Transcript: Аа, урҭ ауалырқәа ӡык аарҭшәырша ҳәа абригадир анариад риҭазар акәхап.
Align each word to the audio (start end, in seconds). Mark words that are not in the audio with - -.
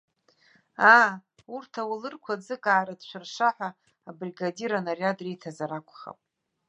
Аа, 0.93 1.09
урҭ 1.55 1.73
ауалырқәа 1.81 2.33
ӡык 2.43 2.65
аарҭшәырша 2.73 3.49
ҳәа 3.55 3.69
абригадир 4.09 4.71
анариад 4.77 5.19
риҭазар 5.25 5.71
акәхап. 5.77 6.19